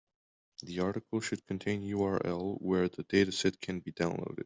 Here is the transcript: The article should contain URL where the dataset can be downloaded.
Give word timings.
The 0.63 0.79
article 0.79 1.19
should 1.21 1.45
contain 1.45 1.83
URL 1.83 2.59
where 2.59 2.89
the 2.89 3.03
dataset 3.03 3.59
can 3.61 3.81
be 3.81 3.91
downloaded. 3.91 4.39